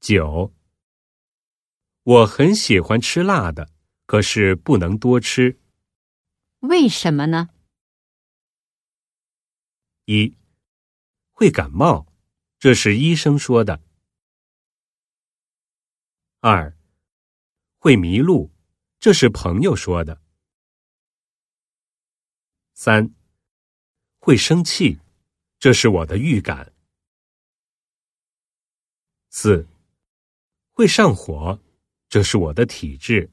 [0.00, 0.52] 九，
[2.02, 3.70] 我很喜欢吃辣的，
[4.06, 5.60] 可是不能多吃。
[6.60, 7.50] 为什么呢？
[10.06, 10.34] 一，
[11.30, 12.06] 会感冒，
[12.58, 13.82] 这是医生说的。
[16.40, 16.74] 二，
[17.76, 18.50] 会迷路，
[18.98, 20.22] 这是朋友说的。
[22.72, 23.14] 三，
[24.18, 24.98] 会生气，
[25.58, 26.72] 这是我的预感。
[29.28, 29.68] 四，
[30.80, 31.60] 会上火，
[32.08, 33.30] 这是我的体质。